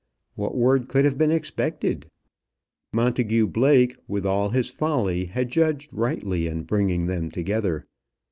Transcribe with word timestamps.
What 0.33 0.57
word 0.57 0.87
could 0.89 1.05
have 1.05 1.19
been 1.19 1.29
expected? 1.29 2.07
Montagu 2.91 3.45
Blake, 3.45 3.95
with 4.07 4.25
all 4.25 4.49
his 4.49 4.71
folly, 4.71 5.25
had 5.25 5.51
judged 5.51 5.93
rightly 5.93 6.47
in 6.47 6.63
bringing 6.63 7.05
them 7.05 7.29
together. 7.29 7.85